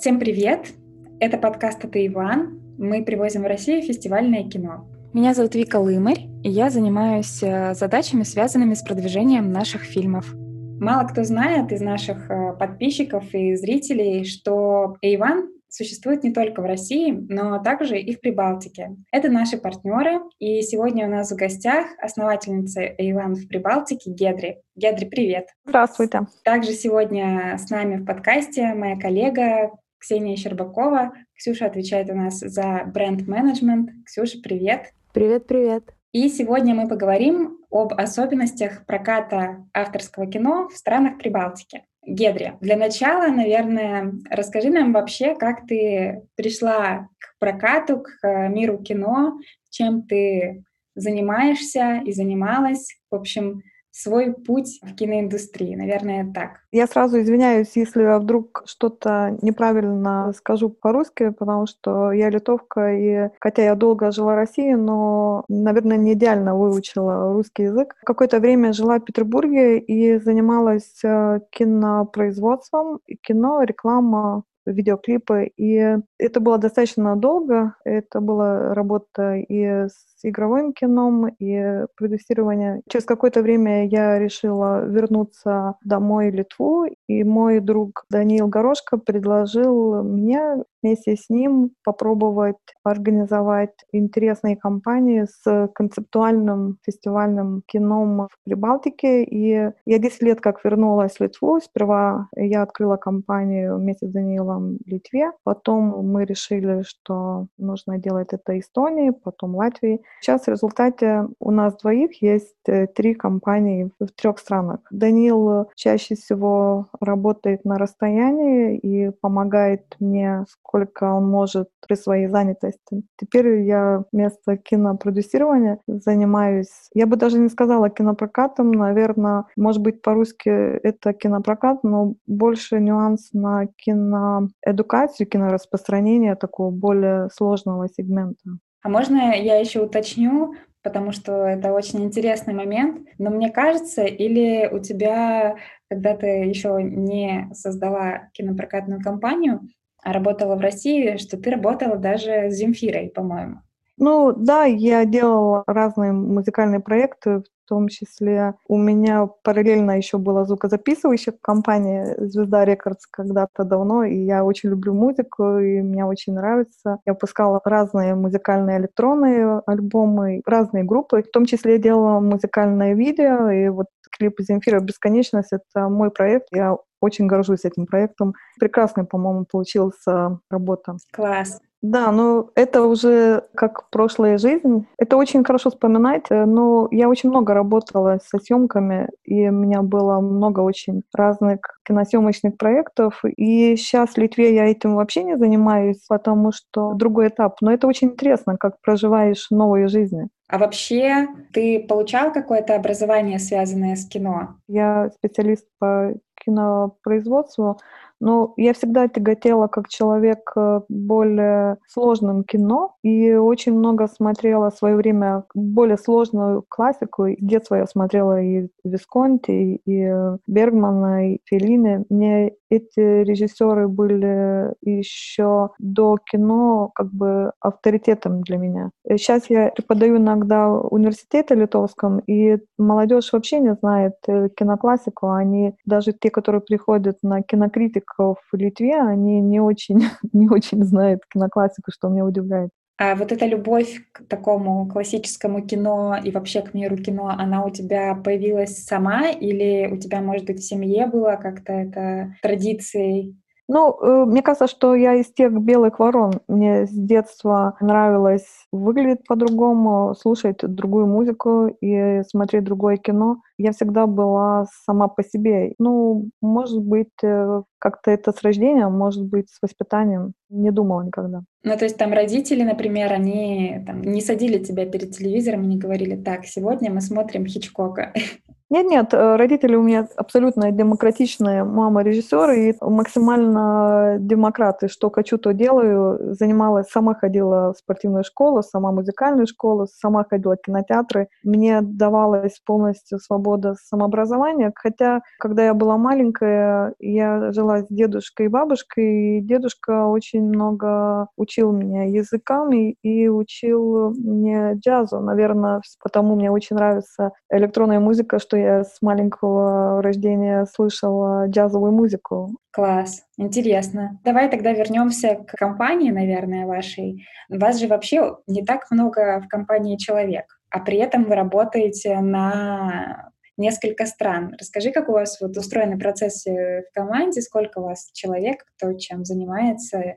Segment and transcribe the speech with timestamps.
[0.00, 0.72] Всем привет!
[1.20, 2.60] Это подкаст «Это Иван».
[2.78, 4.88] Мы привозим в Россию фестивальное кино.
[5.12, 10.34] Меня зовут Вика Лымарь, и я занимаюсь э, задачами, связанными с продвижением наших фильмов.
[10.34, 16.66] Мало кто знает из наших э, подписчиков и зрителей, что Иван существует не только в
[16.66, 18.96] России, но также и в Прибалтике.
[19.12, 24.58] Это наши партнеры, и сегодня у нас в гостях основательница Эйван в Прибалтике Гедри.
[24.76, 25.48] Гедри, привет!
[25.64, 26.22] Здравствуйте!
[26.44, 29.70] Также сегодня с нами в подкасте моя коллега
[30.04, 31.14] Ксения Щербакова.
[31.34, 33.88] Ксюша отвечает у нас за бренд-менеджмент.
[34.04, 34.92] Ксюша, привет!
[35.14, 35.94] Привет-привет!
[36.12, 41.84] И сегодня мы поговорим об особенностях проката авторского кино в странах Прибалтики.
[42.06, 49.38] Гедри, для начала, наверное, расскажи нам вообще, как ты пришла к прокату, к миру кино,
[49.70, 52.94] чем ты занимаешься и занималась.
[53.10, 53.62] В общем,
[53.94, 56.64] свой путь в киноиндустрии, наверное, так.
[56.72, 63.30] Я сразу извиняюсь, если я вдруг что-то неправильно скажу по-русски, потому что я литовка, и
[63.40, 67.94] хотя я долго жила в России, но, наверное, не идеально выучила русский язык.
[68.04, 75.50] Какое-то время жила в Петербурге и занималась э, кинопроизводством, кино, реклама, видеоклипы.
[75.56, 77.76] И это было достаточно долго.
[77.84, 82.80] Это была работа и с игровым кином, и продюсирование.
[82.88, 90.02] Через какое-то время я решила вернуться домой в Литву, и мой друг Даниил Горошко предложил
[90.02, 99.24] мне вместе с ним попробовать организовать интересные кампании с концептуальным фестивальным кином в Прибалтике.
[99.24, 101.58] И я 10 лет как вернулась в Литву.
[101.60, 105.32] Сперва я открыла компанию вместе с Даниилом в Литве.
[105.42, 110.02] Потом мы решили, что нужно делать это Эстонии, потом Латвии.
[110.20, 114.80] Сейчас в результате у нас двоих есть э, три компании в трех странах.
[114.90, 123.02] Даниил чаще всего работает на расстоянии и помогает мне, сколько он может при своей занятости.
[123.18, 130.48] Теперь я вместо кинопродюсирования занимаюсь, я бы даже не сказала кинопрокатом, наверное, может быть, по-русски
[130.48, 138.58] это кинопрокат, но больше нюанс на киноэдукацию, кинораспространение такого более сложного сегмента.
[138.84, 144.68] А можно я еще уточню, потому что это очень интересный момент, но мне кажется, или
[144.70, 145.56] у тебя,
[145.88, 149.62] когда ты еще не создала кинопрокатную компанию,
[150.02, 153.62] а работала в России, что ты работала даже с Земфирой, по-моему.
[153.98, 160.44] Ну да, я делала разные музыкальные проекты, в том числе у меня параллельно еще была
[160.44, 166.98] звукозаписывающая компания «Звезда Рекордс» когда-то давно, и я очень люблю музыку, и мне очень нравится.
[167.06, 173.48] Я выпускала разные музыкальные электронные альбомы, разные группы, в том числе я делала музыкальное видео,
[173.50, 174.80] и вот клип «Земфира.
[174.80, 176.48] Бесконечность»— это мой проект.
[176.52, 178.34] Я очень горжусь этим проектом.
[178.58, 180.96] Прекрасный, по-моему, получился работа.
[181.12, 181.60] Класс.
[181.84, 184.86] Да, но это уже как прошлая жизнь.
[184.96, 189.82] Это очень хорошо вспоминать, э, но я очень много работала со съемками, и у меня
[189.82, 193.22] было много очень разных киносъемочных проектов.
[193.36, 197.60] И сейчас в Литве я этим вообще не занимаюсь, потому что другой этап.
[197.60, 200.30] Но это очень интересно, как проживаешь новую жизнь.
[200.48, 204.56] А вообще ты получал какое-то образование, связанное с кино?
[204.68, 207.78] Я специалист по кинопроизводству,
[208.24, 214.76] но я всегда тяготела как человек э, более сложным кино и очень много смотрела в
[214.76, 217.28] свое время более сложную классику.
[217.28, 220.10] С детства я смотрела и Висконти, и
[220.46, 222.06] Бергмана, и Феллини.
[222.08, 228.90] Мне эти режиссеры были еще до кино как бы авторитетом для меня.
[229.06, 235.30] Сейчас я преподаю иногда в университете литовском, и молодежь вообще не знает э, киноклассику.
[235.30, 240.00] Они, даже те, которые приходят на кинокритиков в Литве, они не очень,
[240.32, 242.70] не очень знают киноклассику, что меня удивляет.
[242.96, 247.70] А вот эта любовь к такому классическому кино и вообще к миру кино, она у
[247.70, 253.36] тебя появилась сама или у тебя, может быть, в семье было как-то это традицией?
[253.66, 256.40] Ну, э, мне кажется, что я из тех белых ворон.
[256.48, 263.38] Мне с детства нравилось выглядеть по-другому, слушать другую музыку и смотреть другое кино.
[263.58, 265.74] Я всегда была сама по себе.
[265.78, 270.32] Ну, может быть, э, как-то это с рождения, может быть, с воспитанием.
[270.50, 271.42] Не думала никогда.
[271.62, 275.78] Ну, то есть там родители, например, они там, не садили тебя перед телевизором и не
[275.78, 278.12] говорили, так, сегодня мы смотрим Хичкока.
[278.70, 285.52] Нет-нет, э, родители у меня абсолютно демократичные, мама режиссер и максимально демократы, что хочу, то
[285.52, 286.34] делаю.
[286.34, 291.28] Занималась, сама ходила в спортивную школу, сама музыкальную школу, сама ходила в кинотеатры.
[291.44, 294.72] Мне давалась полностью свобода свобода самообразования.
[294.74, 301.28] Хотя, когда я была маленькая, я жила с дедушкой и бабушкой, и дедушка очень много
[301.36, 305.20] учил меня языкам и, и учил мне джазу.
[305.20, 312.50] Наверное, потому мне очень нравится электронная музыка, что я с маленького рождения слышала джазовую музыку.
[312.72, 314.18] Класс, интересно.
[314.24, 317.24] Давай тогда вернемся к компании, наверное, вашей.
[317.48, 323.30] Вас же вообще не так много в компании человек, а при этом вы работаете на
[323.56, 324.54] несколько стран.
[324.58, 329.24] Расскажи, как у вас вот устроены процессы в команде, сколько у вас человек, кто чем
[329.24, 330.16] занимается,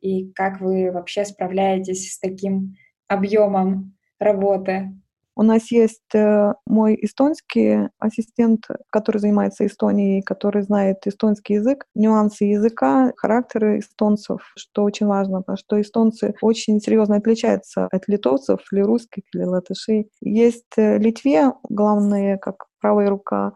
[0.00, 2.76] и как вы вообще справляетесь с таким
[3.08, 4.90] объемом работы?
[5.36, 12.44] У нас есть э, мой эстонский ассистент, который занимается Эстонией, который знает эстонский язык, нюансы
[12.44, 18.80] языка, характеры эстонцев, что очень важно, потому что эстонцы очень серьезно отличаются от литовцев или
[18.80, 20.08] русских, или латышей.
[20.20, 23.54] Есть э, Литве, главные, как правая рука,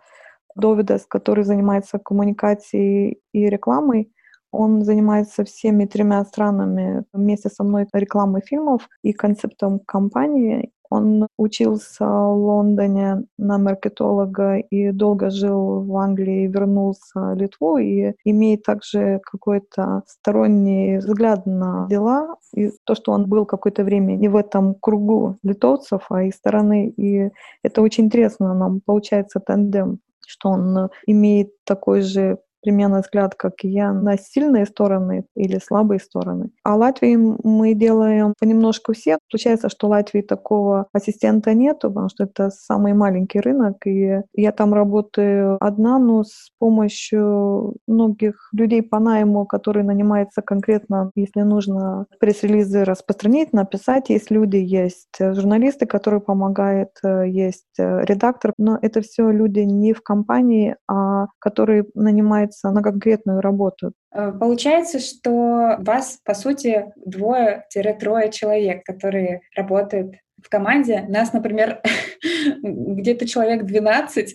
[0.57, 4.13] Довидас, который занимается коммуникацией и рекламой,
[4.51, 10.73] он занимается всеми тремя странами вместе со мной рекламой фильмов и концептом компании.
[10.91, 18.15] Он учился в Лондоне на маркетолога и долго жил в Англии, вернулся в Литву и
[18.25, 22.37] имеет также какой-то сторонний взгляд на дела.
[22.55, 26.89] И то, что он был какое-то время не в этом кругу литовцев, а из стороны.
[26.97, 27.31] И
[27.63, 28.55] это очень интересно.
[28.55, 34.67] Нам получается тандем что он имеет такой же примерно взгляд, как и я, на сильные
[34.67, 36.51] стороны или слабые стороны.
[36.65, 39.19] А Латвии мы делаем понемножку все.
[39.31, 44.75] Получается, что Латвии такого ассистента нету, потому что это самый маленький рынок, и я там
[44.75, 52.85] работаю одна, но с помощью многих людей по найму, которые нанимаются конкретно, если нужно пресс-релизы
[52.85, 54.11] распространить, написать.
[54.11, 60.77] Есть люди, есть журналисты, которые помогают, есть редактор, но это все люди не в компании,
[60.89, 63.93] а которые нанимают нанимается на конкретную работу.
[64.13, 71.05] Э, получается, что вас, по сути, двое-трое человек, которые работают в команде.
[71.09, 71.83] Нас, например,
[72.63, 74.35] где-то человек 12,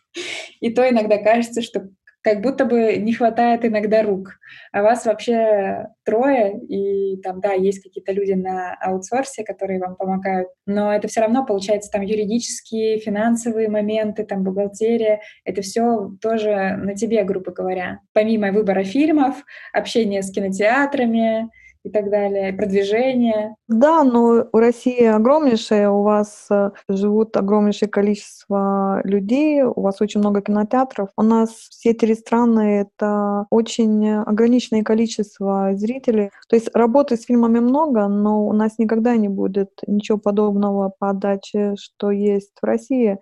[0.60, 1.88] и то иногда кажется, что
[2.22, 4.38] как будто бы не хватает иногда рук.
[4.72, 10.48] А вас вообще трое, и там, да, есть какие-то люди на аутсорсе, которые вам помогают,
[10.66, 16.94] но это все равно получается там юридические, финансовые моменты, там бухгалтерия, это все тоже на
[16.94, 18.00] тебе, грубо говоря.
[18.12, 21.50] Помимо выбора фильмов, общения с кинотеатрами,
[21.84, 23.54] и так далее, продвижение.
[23.68, 30.20] Да, но у России огромнейшая, у вас э, живут огромнейшее количество людей, у вас очень
[30.20, 31.10] много кинотеатров.
[31.16, 36.30] У нас все три страны— это очень ограниченное количество зрителей.
[36.48, 41.10] То есть работы с фильмами много, но у нас никогда не будет ничего подобного по
[41.10, 43.18] отдаче, что есть в России,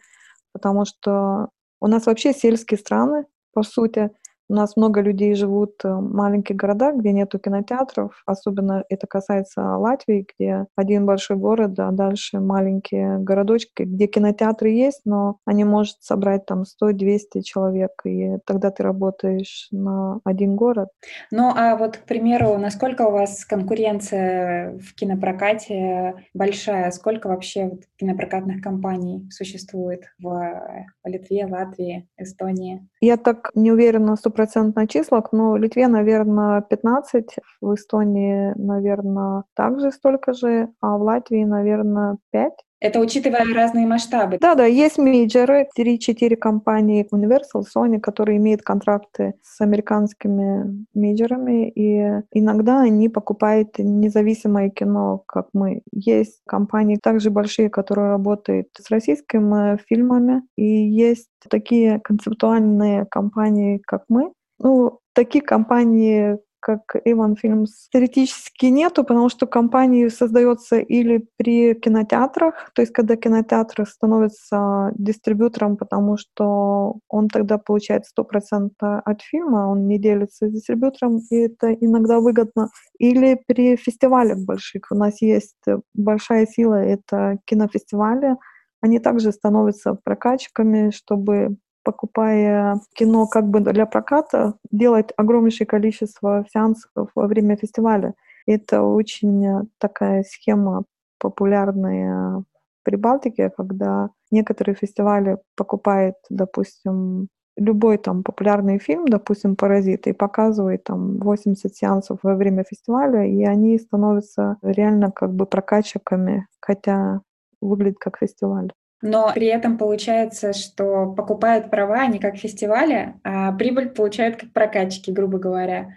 [0.52, 1.48] потому что
[1.80, 4.10] у нас вообще сельские страны, по сути,
[4.48, 8.22] у нас много людей живут э, в маленьких городах, где нету кинотеатров.
[8.26, 15.02] Особенно это касается Латвии, где один большой город, а дальше маленькие городочки, где кинотеатры есть,
[15.04, 20.88] но они могут собрать там 100-200 человек, и тогда ты работаешь на один город.
[21.30, 26.90] Ну, а вот, к примеру, насколько у вас конкуренция в кинопрокате большая?
[26.90, 32.86] Сколько вообще кинопрокатных компаний существует в Литве, Латвии, Эстонии?
[33.00, 39.44] Я так не уверена в стопроцентных числах, но в Литве, наверное, 15, в Эстонии, наверное,
[39.54, 42.52] также столько же, а в Латвии, наверное, 5.
[42.78, 44.36] Это учитывая разные масштабы.
[44.38, 52.22] Да, да, есть мейджеры, 3-4 компании Universal, Sony, которые имеют контракты с американскими мейджерами, и
[52.32, 55.82] иногда они покупают независимое кино, как мы.
[55.90, 64.04] Есть компании также большие, которые работают с российскими фильмами, и есть такие концептуальные компании, как
[64.08, 64.32] мы.
[64.58, 72.72] Ну, такие компании, как Иван Фильмс, теоретически нету, потому что компания создается или при кинотеатрах,
[72.74, 79.86] то есть когда кинотеатр становится дистрибьютором, потому что он тогда получает 100% от фильма, он
[79.86, 82.70] не делится с дистрибьютором, и это иногда выгодно.
[82.98, 84.86] Или при фестивалях больших.
[84.90, 88.34] У нас есть большая сила, это кинофестивали,
[88.80, 97.10] они также становятся прокачками, чтобы покупая кино как бы для проката, делать огромнейшее количество сеансов
[97.14, 98.14] во время фестиваля.
[98.44, 100.82] Это очень такая схема
[101.20, 102.44] популярная в
[102.84, 111.18] Прибалтике, когда некоторые фестивали покупают, допустим, любой там популярный фильм, допустим, «Паразит», и показывает там
[111.18, 117.20] 80 сеансов во время фестиваля, и они становятся реально как бы прокачиками, хотя
[117.60, 118.72] выглядит как фестиваль.
[119.06, 125.10] Но при этом получается, что покупают права не как фестивали, а прибыль получают как прокатчики,
[125.10, 125.94] грубо говоря.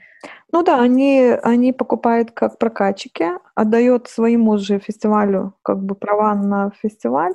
[0.51, 6.71] Ну да, они, они покупают как прокатчики, отдают своему же фестивалю как бы права на
[6.81, 7.33] фестиваль,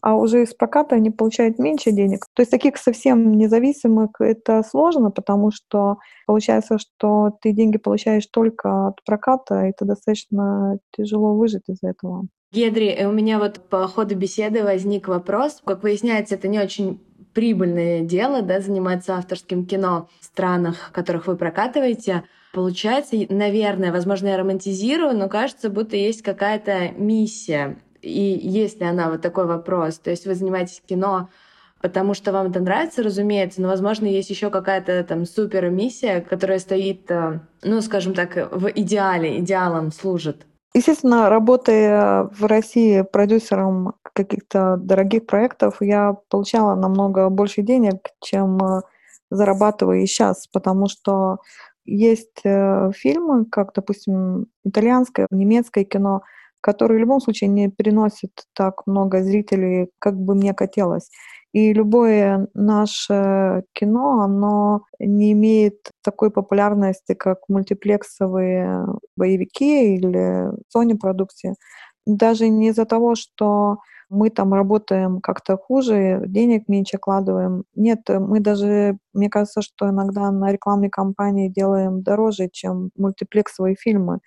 [0.00, 2.26] а уже из проката они получают меньше денег.
[2.34, 8.88] То есть таких совсем независимых это сложно, потому что получается, что ты деньги получаешь только
[8.88, 12.26] от проката, и это достаточно тяжело выжить из этого.
[12.52, 15.62] Гедри, э, у меня вот по ходу беседы возник вопрос.
[15.64, 17.00] Как выясняется, это не очень
[17.32, 22.24] прибыльное дело, да, заниматься авторским кино в странах, которых вы прокатываете.
[22.52, 27.78] Получается, наверное, возможно, я романтизирую, но кажется, будто есть какая-то миссия.
[28.02, 29.98] И есть ли она вот такой вопрос?
[29.98, 31.30] То есть вы занимаетесь кино,
[31.80, 36.58] потому что вам это нравится, разумеется, но, возможно, есть еще какая-то там супер миссия, которая
[36.58, 40.44] стоит, э, ну, скажем так, в идеале, идеалом служит.
[40.74, 48.80] Естественно, работая в России продюсером каких-то дорогих проектов, я получала намного больше денег, чем э,
[49.30, 51.38] зарабатываю и сейчас, потому что
[51.84, 56.22] есть э, фильмы, как, допустим, итальянское, немецкое кино,
[56.62, 61.10] которые в любом случае не переносят так много зрителей, как бы мне хотелось.
[61.52, 68.86] И любое наше кино, оно не имеет такой популярности, как мультиплексовые
[69.22, 71.54] боевики или Sony продукции.
[72.06, 73.78] Даже не из-за того, что
[74.10, 77.64] мы там работаем как-то хуже, денег меньше вкладываем.
[77.76, 84.18] Нет, мы даже, мне кажется, что иногда на рекламной кампании делаем дороже, чем мультиплексовые фильмы.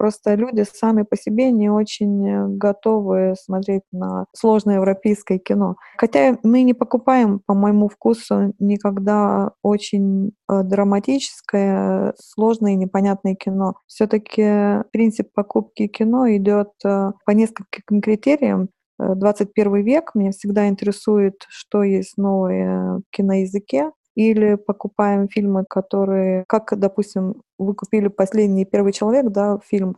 [0.00, 5.76] Просто люди сами по себе не очень э, готовы смотреть на сложное европейское кино.
[5.98, 13.74] Хотя мы не покупаем, по моему вкусу, никогда очень э, драматическое, сложное и непонятное кино.
[13.88, 18.70] Все-таки принцип покупки кино идет э, по нескольким критериям.
[18.98, 23.90] 21 век, меня всегда интересует, что есть новое в киноязыке,
[24.20, 29.96] или покупаем фильмы, которые, как, допустим, вы купили «Последний первый человек», да, фильм,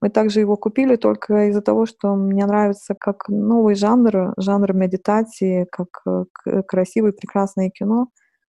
[0.00, 5.66] мы также его купили только из-за того, что мне нравится как новый жанр, жанр медитации,
[5.72, 8.08] как э, красивое, прекрасное кино.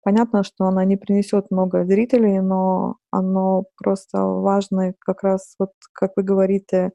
[0.03, 6.13] Понятно, что она не принесет много зрителей, но оно просто важно как раз, вот как
[6.17, 6.91] вы говорите,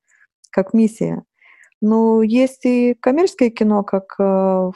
[0.51, 1.23] как миссия.
[1.81, 4.71] Ну, есть и коммерческое кино, как, э,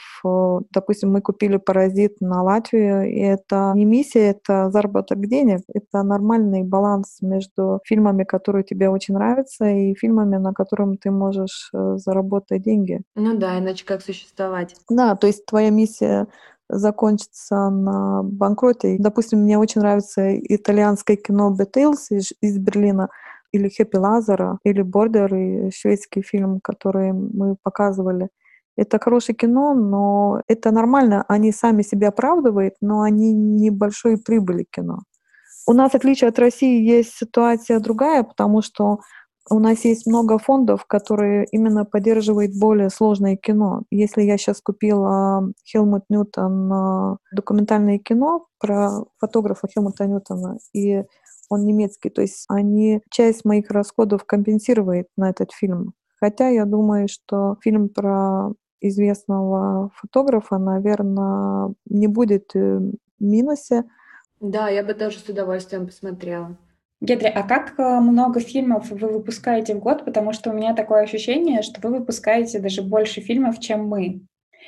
[0.72, 5.62] допустим, мы купили «Паразит» на Латвию, и это не миссия, это заработок денег.
[5.72, 11.70] Это нормальный баланс между фильмами, которые тебе очень нравятся, и фильмами, на котором ты можешь
[11.74, 13.02] э, заработать деньги.
[13.14, 14.76] Ну да, иначе как существовать?
[14.90, 16.28] Да, то есть твоя миссия
[16.68, 18.96] закончится на банкроте.
[18.98, 23.10] Допустим, мне очень нравится итальянское кино «Бетейлс» из, из Берлина—
[23.56, 28.30] или Хэппи Лазара, или Бордер, и шведский фильм, который мы показывали.
[28.78, 31.24] Это хорошее кино, но это нормально.
[31.30, 35.00] Они сами себя оправдывают, но они небольшой прибыли кино.
[35.68, 39.00] У нас, в отличие от России, есть ситуация другая, потому что
[39.50, 43.84] у нас есть много фондов, которые именно поддерживают более сложное кино.
[43.92, 51.04] Если я сейчас купила Хелмут Ньютон документальное кино про фотографа Хелмута Ньютона, и
[51.50, 55.94] он немецкий, то есть они часть моих расходов компенсируют на этот фильм.
[56.20, 63.84] Хотя я думаю, что фильм про известного фотографа, наверное, не будет э, в минусе.
[64.40, 66.58] Да, я бы тоже с удовольствием посмотрела.
[67.02, 70.06] Гедри, а как э, много фильмов вы выпускаете в год?
[70.06, 74.22] Потому что у меня такое ощущение, что вы выпускаете даже больше фильмов, чем мы.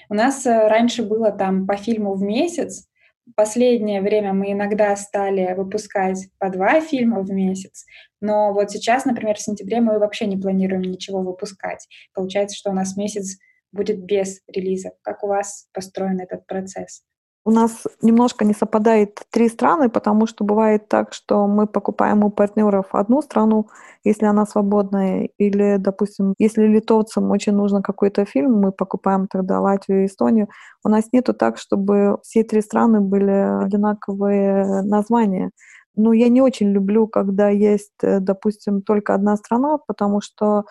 [0.10, 2.88] У нас э, раньше было там по фильму в месяц,
[3.36, 7.86] последнее время мы иногда стали выпускать по два фильма в месяц,
[8.22, 11.88] но вот сейчас, например, в сентябре мы вообще не планируем ничего выпускать.
[12.14, 13.38] Получается, что у нас месяц
[13.72, 14.94] будет без релизов.
[15.02, 17.04] Как у вас построен этот процесс?
[17.48, 22.30] У нас немножко не совпадает три страны, потому что бывает так, что мы покупаем у
[22.30, 23.70] партнеров одну страну,
[24.04, 30.04] если она свободная, или, допустим, если литовцам очень нужно какой-то фильм, мы покупаем тогда Латвию
[30.04, 30.50] и Эстонию.
[30.84, 35.52] У нас нету так, чтобы все три страны были одинаковые названия.
[35.96, 40.66] Но я не очень люблю, когда есть, э, допустим, только одна страна, потому что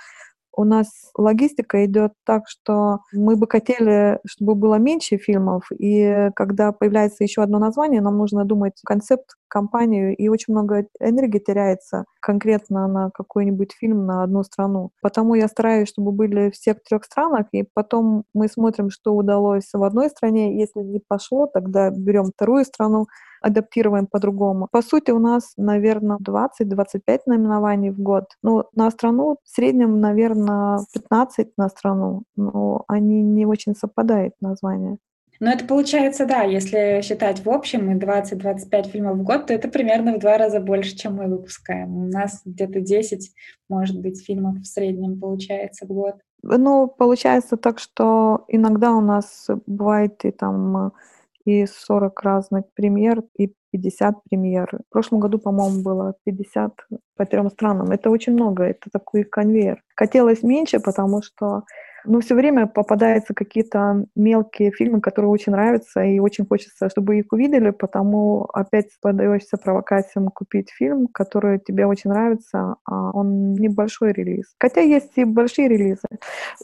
[0.57, 6.73] у нас логистика идет так, что мы бы хотели, чтобы было меньше фильмов, и когда
[6.73, 12.89] появляется еще одно название, нам нужно думать концепт, компанию, и очень много энергии теряется, конкретно
[12.89, 14.91] на какой-нибудь фильм на одну страну.
[15.03, 19.69] Потому я стараюсь, чтобы были все в трех странах, и потом мы смотрим, что удалось
[19.73, 20.59] в одной стране.
[20.59, 23.07] Если не пошло, тогда берем вторую страну,
[23.41, 24.69] адаптируем по-другому.
[24.71, 28.25] По сути, у нас, наверное, 20-25 номинований в год.
[28.43, 34.99] Ну, на страну в среднем, наверное, 15 на страну, но они не очень совпадают названия.
[35.41, 39.69] Но это получается, да, если считать в общем и 20-25 фильмов в год, то это
[39.69, 41.97] примерно в два раза больше, чем мы выпускаем.
[41.97, 43.31] У нас где-то 10,
[43.69, 46.17] может быть, фильмов в среднем получается в год.
[46.43, 50.93] Ну, получается так, что иногда у нас бывает и там
[51.45, 54.81] и 40 разных премьер, и 50 премьер.
[54.89, 56.73] В прошлом году, по-моему, было 50
[57.17, 57.91] по трем странам.
[57.91, 59.83] Это очень много, это такой конвейер.
[59.95, 61.63] Хотелось меньше, потому что
[62.07, 67.27] но все время попадаются какие-то мелкие фильмы, которые очень нравятся, и очень хочется, чтобы их
[67.33, 74.47] увидели, потому опять подаешься провокациям купить фильм, который тебе очень нравится, а он небольшой релиз.
[74.59, 76.09] Хотя есть и большие релизы.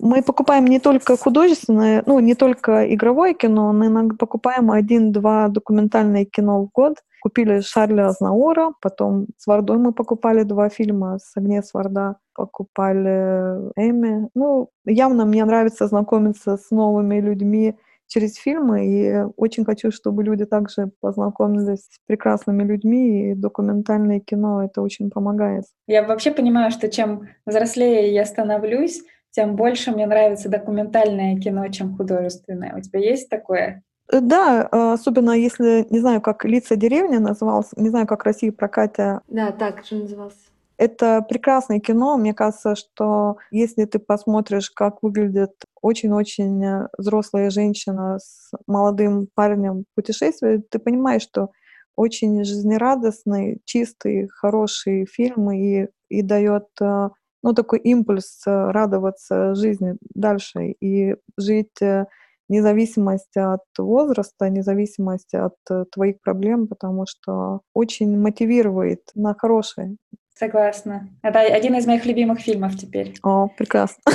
[0.01, 6.25] Мы покупаем не только художественное, ну, не только игровое кино, мы иногда покупаем один-два документальные
[6.25, 11.73] кино в год, Купили Шарля Азнаура, потом с Вардой мы покупали два фильма, с Агнес
[11.73, 14.29] Варда покупали Эми.
[14.35, 17.77] Ну, явно мне нравится знакомиться с новыми людьми
[18.09, 24.65] через фильмы, и очень хочу, чтобы люди также познакомились с прекрасными людьми, и документальное кино
[24.65, 25.63] это очень помогает.
[25.87, 29.01] Я вообще понимаю, что чем взрослее я становлюсь,
[29.31, 32.77] тем больше мне нравится документальное кино, чем художественное.
[32.77, 33.85] У тебя есть такое?
[34.13, 38.53] Э, да, а, особенно если, не знаю, как «Лица деревни» назывался, не знаю, как Россия
[38.53, 39.23] прокатя.
[39.29, 40.37] Да, так же назывался.
[40.77, 42.17] Это прекрасное кино.
[42.17, 49.85] Мне кажется, что если ты посмотришь, как выглядит очень-очень э, взрослая женщина с молодым парнем
[49.91, 51.51] в путешествии, ты понимаешь, что
[51.97, 57.09] очень жизнерадостный, чистый, хороший фильм и, и дает э,
[57.43, 61.81] ну, такой импульс радоваться жизни дальше и жить
[62.49, 69.97] независимость от возраста, независимость от э, твоих проблем, потому что очень мотивирует на хорошее.
[70.35, 71.09] Согласна.
[71.23, 73.15] Это один из моих любимых фильмов теперь.
[73.23, 74.03] О, прекрасно.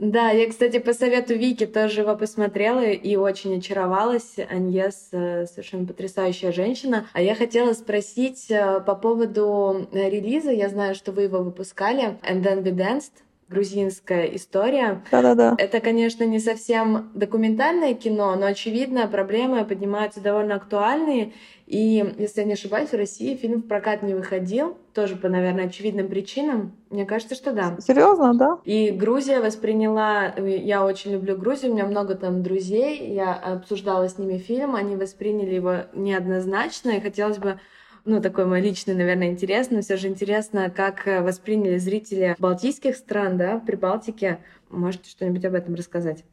[0.00, 4.36] Да, я, кстати, по совету Вики тоже его посмотрела и очень очаровалась.
[4.48, 7.06] Аньес э, совершенно потрясающая женщина.
[7.12, 10.52] А я хотела спросить э, по поводу релиза.
[10.52, 12.16] Я знаю, что вы его выпускали.
[12.22, 13.12] And Then We Danced
[13.48, 15.02] грузинская история.
[15.10, 15.54] Да-да-да.
[15.58, 21.32] Это, конечно, не совсем документальное кино, но, очевидно, проблемы поднимаются довольно актуальные.
[21.66, 25.66] И, если я не ошибаюсь, в России фильм в прокат не выходил, тоже по, наверное,
[25.66, 26.72] очевидным причинам.
[26.90, 27.76] Мне кажется, что да.
[27.80, 28.58] Серьезно, да?
[28.64, 30.34] И Грузия восприняла...
[30.36, 34.96] Я очень люблю Грузию, у меня много там друзей, я обсуждала с ними фильм, они
[34.96, 37.60] восприняли его неоднозначно, и хотелось бы
[38.08, 42.96] ну, такой мой личный, наверное, интерес, но все же интересно, как э, восприняли зрители балтийских
[42.96, 44.38] стран, да, при Балтике.
[44.70, 46.24] Можете что-нибудь об этом рассказать?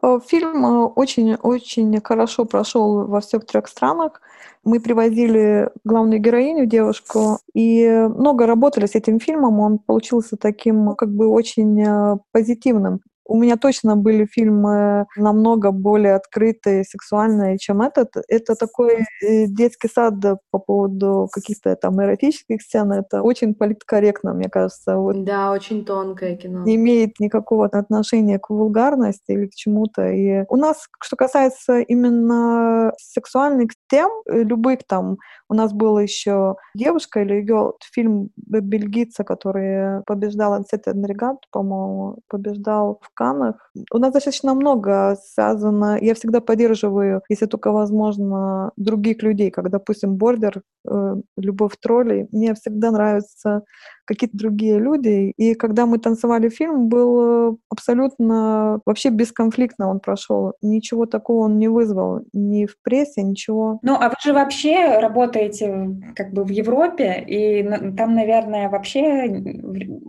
[0.00, 0.64] Э, фильм
[0.96, 4.22] очень-очень э, хорошо прошел во всех трех странах.
[4.62, 9.60] Мы привозили главную героиню, девушку, и много работали с этим фильмом.
[9.60, 11.84] Он получился таким как бы очень
[12.32, 13.00] позитивным.
[13.26, 18.16] У меня точно были фильмы намного более открытые, сексуальные, чем этот.
[18.28, 20.14] Это такой э, детский сад
[20.50, 22.92] по поводу каких-то там эротических сцен.
[22.92, 24.96] Это очень политкорректно, мне кажется.
[24.96, 25.24] Вот.
[25.24, 26.64] Да, очень тонкое кино.
[26.64, 30.08] Не имеет никакого отношения к вульгарности или к чему-то.
[30.10, 35.16] И у нас, что касается именно сексуальных тем, э, любых там,
[35.48, 43.00] у нас была еще девушка или ее фильм бельгийца, который побеждал Ансет Энригат, по-моему, побеждал
[43.02, 43.70] в Канах.
[43.92, 45.98] У нас достаточно много связано.
[46.00, 52.28] Я всегда поддерживаю, если только возможно, других людей, как, допустим, Бордер, э, Любовь троллей.
[52.32, 53.62] Мне всегда нравятся
[54.04, 55.32] какие-то другие люди.
[55.36, 60.54] И когда мы танцевали фильм, был абсолютно вообще бесконфликтно он прошел.
[60.62, 63.78] Ничего такого он не вызвал ни в прессе, ничего.
[63.82, 67.62] Ну, а вы же вообще работаете как бы в Европе, и
[67.96, 69.26] там, наверное, вообще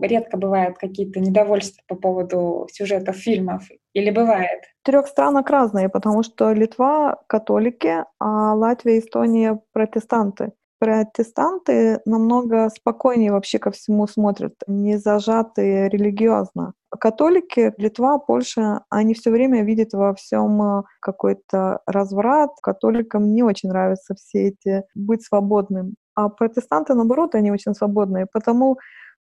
[0.00, 3.62] редко бывают какие-то недовольства по поводу сюжетов фильмов.
[3.94, 4.60] Или бывает?
[4.82, 12.68] В трех странах разные, потому что Литва католики, а Латвия и Эстония протестанты протестанты намного
[12.68, 16.74] спокойнее вообще ко всему смотрят, не зажатые религиозно.
[17.00, 22.50] Католики, Литва, Польша, они все время видят во всем э, какой-то разврат.
[22.62, 25.94] Католикам не очень нравятся все эти быть свободным.
[26.14, 28.26] А протестанты, наоборот, они очень свободные.
[28.30, 28.76] Потому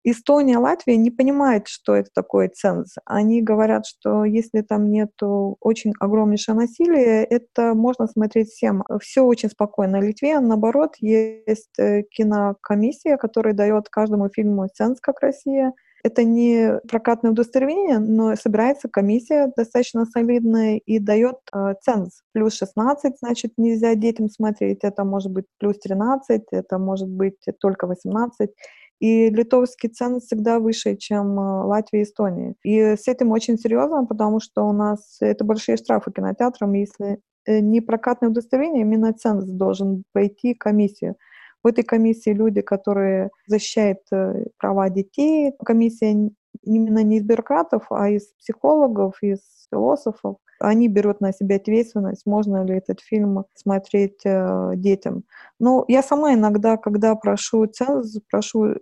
[0.10, 2.96] Эстония, Латвия не понимают, что это такое ценз.
[3.04, 8.86] Они говорят, что если там нет очень огромнейшего насилия, это можно смотреть всем.
[9.02, 10.00] Все очень спокойно.
[10.00, 15.74] Литве, наоборот, есть э, кинокомиссия, которая дает каждому фильму ценз, как Россия.
[16.04, 22.22] Это не прокатное удостоверение, но собирается комиссия достаточно солидная и дает э, ценз.
[22.32, 24.80] Плюс 16, значит, нельзя детям смотреть.
[24.84, 28.50] Это может быть плюс 13, это может быть только 18.
[29.00, 32.56] И литовский цен всегда выше, чем э, Латвия и Эстония.
[32.64, 37.60] И с этим очень серьезно, потому что у нас это большие штрафы кинотеатрам, если э,
[37.60, 41.16] не прокатное удостоверение, именно ценз должен пройти комиссию.
[41.64, 45.54] В этой комиссии люди, которые защищают э, права детей.
[45.66, 46.32] Комиссия
[46.64, 49.40] именно не из бюрократов, а из психологов, из
[49.70, 50.38] философов.
[50.60, 55.24] Они берут на себя ответственность, можно ли этот фильм смотреть э, детям.
[55.60, 58.78] Но я сама иногда, когда прошу ценз, прошу э,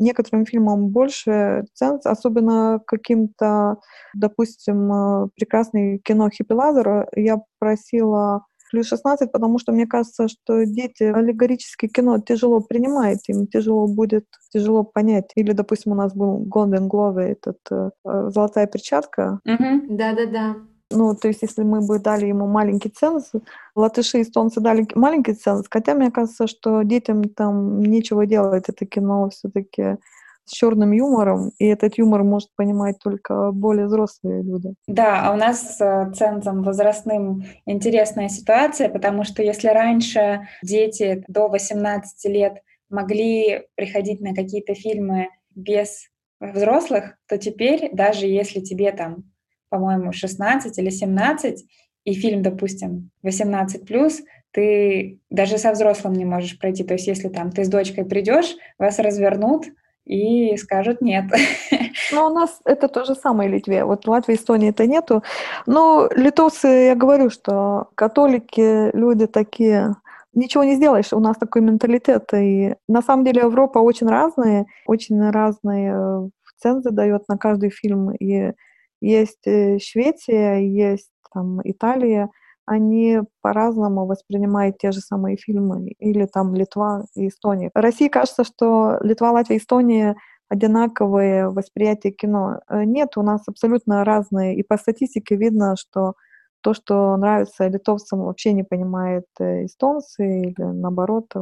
[0.00, 3.76] некоторым фильмам больше ценз, особенно каким-то,
[4.12, 10.64] допустим, э, прекрасный кино Хиппи Лазера, я просила плюс 16, потому что мне кажется, что
[10.64, 15.30] дети аллегорическое кино тяжело принимают, им тяжело будет, тяжело понять.
[15.34, 19.40] Или, допустим, у нас был Golden Globe, этот э, «Золотая перчатка».
[19.88, 20.56] Да-да-да.
[20.92, 23.30] Ну, то есть, если мы бы дали ему маленький ценз,
[23.76, 28.86] латыши и эстонцы дали маленький ценз, хотя мне кажется, что детям там нечего делать, это
[28.86, 29.98] кино все-таки
[30.44, 34.74] с черным юмором, и этот юмор может понимать только более взрослые люди.
[34.86, 41.48] Да, а у нас с цензом возрастным интересная ситуация, потому что если раньше дети до
[41.48, 46.08] 18 лет могли приходить на какие-то фильмы без
[46.40, 49.24] взрослых, то теперь, даже если тебе там,
[49.68, 51.64] по-моему, 16 или 17,
[52.04, 54.22] и фильм, допустим, 18 плюс,
[54.52, 56.82] ты даже со взрослым не можешь пройти.
[56.82, 59.66] То есть, если там ты с дочкой придешь, вас развернут,
[60.04, 61.24] и скажут нет.
[62.12, 63.84] Но у нас это то же самое в Литве.
[63.84, 65.22] Вот в Латвии, Эстонии это нету.
[65.66, 69.96] Но литовцы, я говорю, что католики, люди такие,
[70.34, 72.32] ничего не сделаешь, у нас такой менталитет.
[72.34, 78.10] И на самом деле Европа очень разная, очень разные э, цензы дает на каждый фильм.
[78.12, 78.52] И
[79.00, 82.30] есть э, Швеция, есть там Италия,
[82.70, 87.70] они по-разному воспринимают те же самые фильмы, или там Литва и Эстония.
[87.74, 90.14] России кажется, что Литва, Латвия, Эстония
[90.48, 92.60] одинаковые восприятия кино.
[92.68, 94.54] Э, нет, у нас абсолютно разные.
[94.54, 96.14] И по статистике видно, что
[96.60, 101.32] то, что нравится литовцам, вообще не понимает э, эстонцы или наоборот.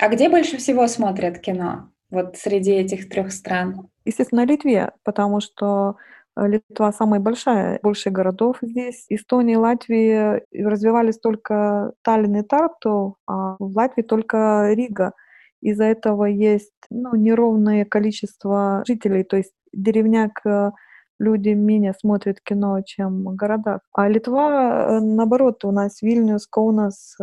[0.00, 1.90] А где больше всего смотрят кино?
[2.10, 3.88] Вот среди этих трех стран?
[4.04, 5.96] Естественно, Литве, потому что
[6.36, 9.06] Литва самая большая, больше городов здесь.
[9.08, 15.12] Эстония Латвия развивались только Таллин и Тарту, а в Латвии только Рига.
[15.60, 20.72] Из-за этого есть ну, неровное количество жителей, то есть деревняк э,
[21.18, 23.80] люди менее смотрят кино, чем в городах.
[23.94, 27.16] А Литва, э, наоборот, у нас Вильнюс, Каунас,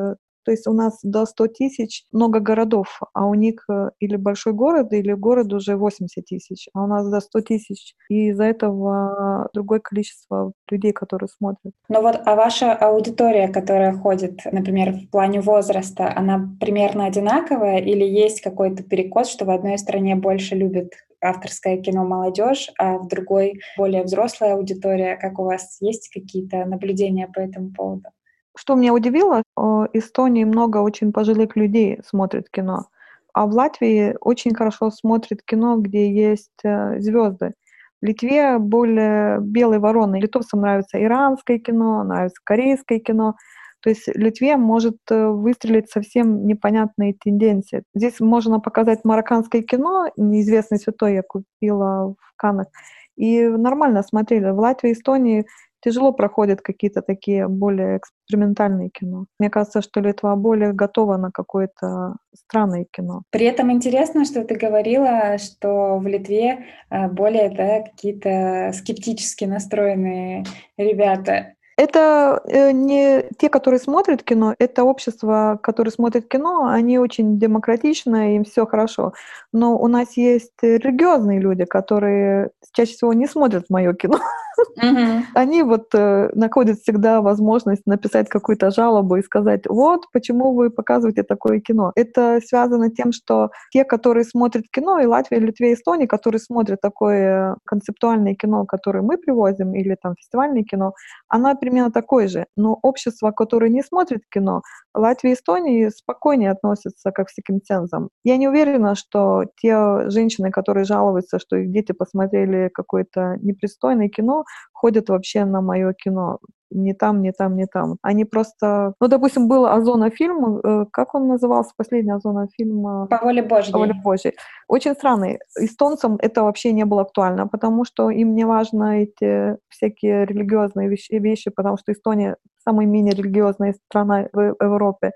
[0.44, 4.54] то есть у нас до 100 тысяч много городов, а у них э, или большой
[4.54, 7.96] город, или город уже 80 тысяч, а у нас до 100 тысяч.
[8.10, 11.74] И из-за этого другое количество людей, которые смотрят.
[11.90, 18.04] Ну вот, а ваша аудитория, которая ходит, например, в плане возраста, она примерно одинаковая или
[18.04, 23.62] есть какой-то перекос, что в одной стране больше любят авторское кино молодежь, а в другой
[23.78, 25.16] более взрослая аудитория.
[25.18, 28.10] Как у вас есть какие-то наблюдения по этому поводу?
[28.58, 32.88] Что меня удивило, в Эстонии много очень пожилых людей смотрят кино,
[33.34, 37.54] а в Латвии очень хорошо смотрят кино, где есть э, звезды.
[38.02, 40.20] В Литве более белые вороны.
[40.20, 43.36] Литовцам нравится иранское кино, нравится корейское кино.
[43.82, 47.84] То есть Литве может э, выстрелить совсем непонятные тенденции.
[47.94, 52.68] Здесь можно показать марокканское кино, неизвестный святой я купила в Канах,
[53.16, 54.50] и нормально смотрели.
[54.50, 55.46] В Латвии, Эстонии
[55.82, 59.26] тяжело проходят какие-то такие более экспериментальные кино.
[59.40, 63.24] Мне кажется, что Литва более готова на какое-то странное кино.
[63.32, 70.46] При этом интересно, что ты говорила, что в Литве э, более да, какие-то скептически настроенные
[70.78, 71.54] ребята.
[71.78, 78.36] Это э, не те, которые смотрят кино, это общество, которое смотрит кино, они очень демократичны,
[78.36, 79.14] им все хорошо.
[79.52, 84.20] Но у нас есть религиозные люди, которые чаще всего не смотрят мое кино.
[85.36, 91.24] Они вот э, находят всегда возможность написать какую-то жалобу и сказать, вот, почему вы показываете
[91.24, 91.92] такое кино.
[91.96, 97.58] Это связано тем, что те, которые смотрят кино, и Латвия, Литве, Эстония, которые смотрят такое
[97.66, 100.94] концептуальное кино, которое мы привозим, или там фестивальное кино,
[101.28, 102.46] оно примерно такое же.
[102.56, 104.62] Но общество, которое не смотрит кино,
[104.94, 108.10] Латвия и Эстония спокойнее относятся к всяким цензам.
[108.24, 114.44] Я не уверена, что те женщины, которые жалуются, что их дети посмотрели какое-то непристойное кино,
[114.74, 116.40] ходят вообще на мое кино.
[116.74, 117.98] Не там, не там, не там.
[118.02, 118.94] Они просто...
[119.02, 123.08] Ну, допустим, был Озона фильм, э, как он назывался, последний Озона фильм?
[123.08, 123.74] По воле Божьей.
[123.74, 124.34] По воле Божьей.
[124.70, 125.40] Очень странный.
[125.60, 131.12] Эстонцам это вообще не было актуально, потому что им не важно эти всякие религиозные вещи,
[131.12, 135.12] вещи потому что Эстония самая менее религиозная страна в Европе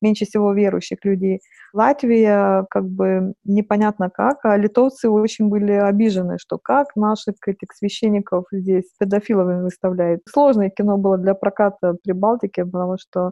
[0.00, 1.40] меньше всего верующих людей.
[1.72, 8.46] Латвия как бы непонятно как, а литовцы очень были обижены, что как наших этих священников
[8.52, 10.22] здесь педофиловыми выставляют.
[10.28, 13.30] Сложное кино было для проката при Балтике, потому что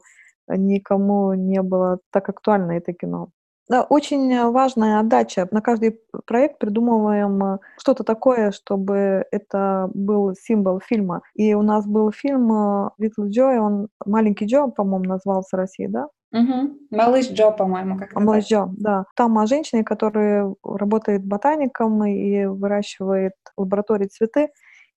[0.48, 3.30] никому не было так актуально это кино.
[3.68, 5.46] Да, очень важная отдача.
[5.50, 11.20] На каждый проект придумываем что-то такое, чтобы это был символ фильма.
[11.34, 12.50] И у нас был фильм
[12.98, 16.08] Little Joy, он «Маленький Джо», по-моему, назывался в России, да?
[16.32, 16.78] Угу.
[16.90, 19.04] Малыш Джо, по-моему, как Малыш Джо, да.
[19.16, 24.48] Там о женщине, которая работает ботаником и выращивает в лаборатории цветы.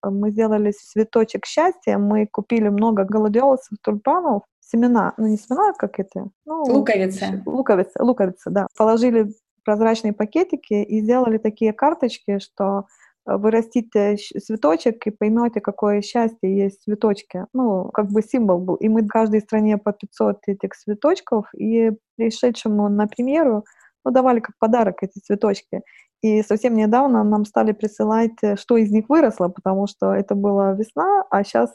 [0.03, 6.29] Мы сделали цветочек счастья, мы купили много гладиолусов, тюльпанов, семена, ну не семена, как это?
[6.45, 7.43] Ну, луковицы.
[7.45, 8.67] Луковицы, луковицы, да.
[8.77, 9.27] Положили
[9.63, 12.87] прозрачные пакетики и сделали такие карточки, что
[13.25, 17.45] вы растите цветочек и поймете, какое счастье есть в цветочке.
[17.53, 18.75] Ну, как бы символ был.
[18.75, 23.65] И мы в каждой стране по 500 этих цветочков, и пришедшему на премьеру
[24.03, 25.81] ну, давали как подарок эти цветочки.
[26.21, 30.73] И совсем недавно нам стали присылать, э, что из них выросло, потому что это была
[30.73, 31.71] весна, а сейчас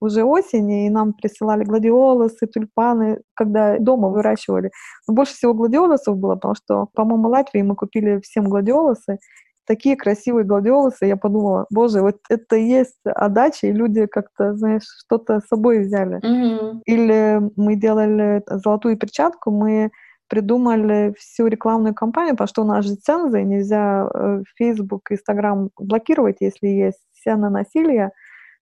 [0.00, 4.70] уже осень, и нам присылали гладиолусы, тюльпаны, когда дома выращивали.
[5.06, 9.18] Но больше всего гладиолусов было, потому что, по-моему, Латвии мы купили всем гладиолусы,
[9.66, 14.84] такие красивые гладиолусы, я подумала, боже, вот это и есть отдача, и люди как-то, знаешь,
[15.04, 16.18] что-то с собой взяли.
[16.18, 16.80] Mm-hmm.
[16.86, 19.90] Или мы делали золотую перчатку, мы
[20.28, 26.36] придумали всю рекламную кампанию, потому что у нас же цензы, нельзя э, Facebook, Instagram блокировать,
[26.40, 28.12] если есть сцена насилия.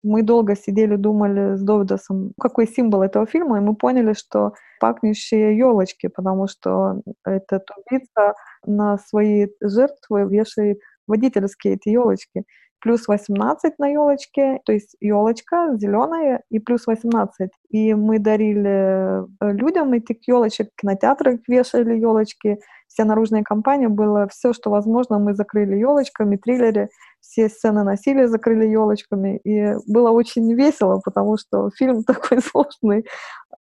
[0.03, 5.57] Мы долго сидели, думали с Довидосом, какой символ этого фильма, и мы поняли, что пахнущие
[5.57, 12.43] елочки, потому что этот убийца на свои жертвы вешает водительские эти елочки.
[12.81, 17.49] Плюс 18 на елочке, то есть елочка зеленая и плюс 18.
[17.71, 24.53] И мы дарили э, людям этих елочек, кинотеатры вешали елочки, вся наружная компания была все,
[24.53, 29.37] что возможно, мы закрыли елочками, триллеры, все сцены насилия закрыли елочками.
[29.43, 33.05] И было очень весело, потому что фильм такой сложный,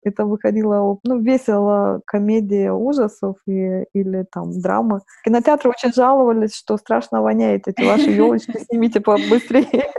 [0.05, 5.01] это выходило, ну, весело, комедия ужасов и, или там драма.
[5.25, 9.91] Кинотеатры очень жаловались, что страшно воняет эти ваши елочки, снимите побыстрее.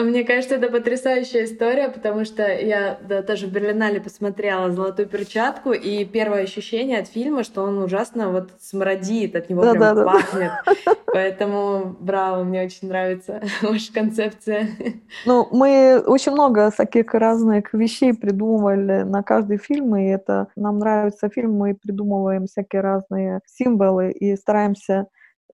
[0.00, 5.72] Мне кажется, это потрясающая история, потому что я да, тоже в Берлинале посмотрела «Золотую перчатку»,
[5.72, 10.04] и первое ощущение от фильма, что он ужасно вот смрадит, от него да, прям да,
[10.04, 10.52] пахнет.
[10.64, 10.94] Да.
[11.06, 14.68] Поэтому браво, мне очень нравится ваша концепция.
[15.26, 21.28] Ну, мы очень много всяких разных вещей придумывали на каждый фильм, и это нам нравится
[21.28, 25.06] фильм, мы придумываем всякие разные символы и стараемся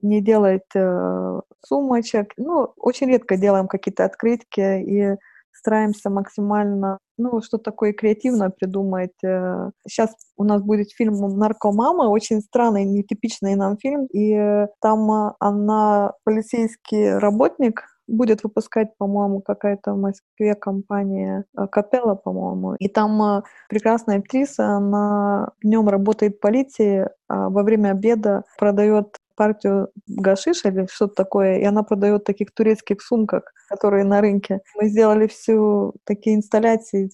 [0.03, 2.33] не делать э, сумочек.
[2.37, 5.17] Ну, очень редко делаем какие-то открытки и
[5.53, 9.13] стараемся максимально, ну, что такое креативное придумать.
[9.23, 10.15] Сейчас э.
[10.37, 17.85] у нас будет фильм «Наркомама», очень странный, нетипичный нам фильм, и там она полицейский работник,
[18.07, 22.75] будет выпускать, по-моему, какая-то в Москве компания э, Капелла, по-моему.
[22.77, 29.17] И там э, прекрасная актриса, она днем работает в полиции, а во время обеда продает
[29.37, 34.61] партию гашиша или что-то такое, и она продает таких турецких сумках, которые на рынке.
[34.77, 37.07] Мы сделали всю такие инсталляции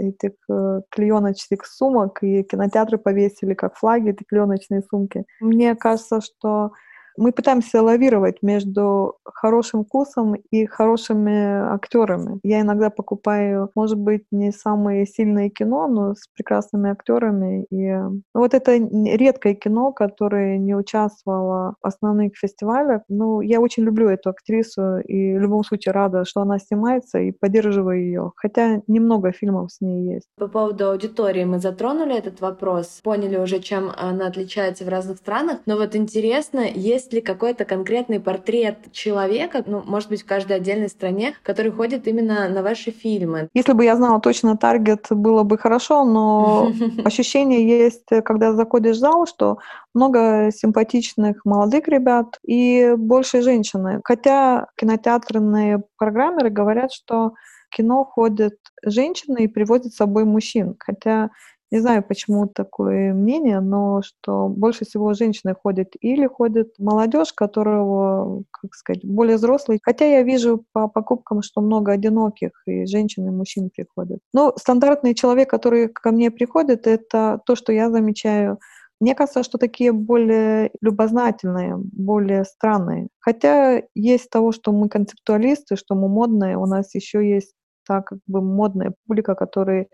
[0.00, 5.24] этих э, клееночных сумок, и кинотеатры повесили как флаги эти клееночные сумки.
[5.40, 6.72] Мне кажется, что
[7.18, 12.38] мы пытаемся лавировать между хорошим вкусом и хорошими актерами.
[12.42, 17.66] Я иногда покупаю, может быть, не самые сильные кино, но с прекрасными актерами.
[17.70, 23.02] И ну, вот это редкое кино, которое не участвовало в основных фестивалях.
[23.08, 27.32] Ну, я очень люблю эту актрису и в любом случае рада, что она снимается и
[27.32, 28.32] поддерживаю ее.
[28.36, 30.28] Хотя немного фильмов с ней есть.
[30.36, 35.58] По поводу аудитории мы затронули этот вопрос, поняли уже, чем она отличается в разных странах.
[35.66, 40.58] Но вот интересно, есть есть ли какой-то конкретный портрет человека, ну, может быть, в каждой
[40.58, 43.48] отдельной стране, который ходит именно на ваши фильмы?
[43.54, 46.70] Если бы я знала точно таргет, было бы хорошо, но
[47.04, 49.58] ощущение есть, когда заходишь в зал, что
[49.94, 54.00] много симпатичных молодых ребят и больше женщины.
[54.04, 57.32] Хотя кинотеатрные программеры говорят, что
[57.70, 60.76] кино ходят женщины и приводят с собой мужчин.
[60.78, 61.30] Хотя
[61.70, 68.44] не знаю, почему такое мнение, но что больше всего женщины ходят или ходит молодежь, которого,
[68.50, 69.78] как сказать, более взрослый.
[69.82, 74.20] Хотя я вижу по покупкам, что много одиноких и женщин, и мужчин приходят.
[74.32, 78.58] Но стандартный человек, который ко мне приходит, это то, что я замечаю.
[79.00, 83.08] Мне кажется, что такие более любознательные, более странные.
[83.20, 87.52] Хотя есть того, что мы концептуалисты, что мы модные, у нас еще есть
[87.86, 89.88] так как бы модная публика, которые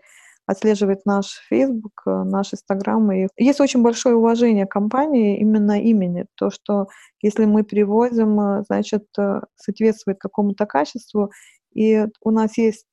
[0.47, 3.15] отслеживает наш Facebook, э, наш Instagram.
[3.15, 6.25] И есть очень большое уважение компании именно имени.
[6.35, 6.87] То, что
[7.21, 11.31] если мы привозим, э, значит, э, соответствует какому-то качеству.
[11.73, 12.85] И у нас есть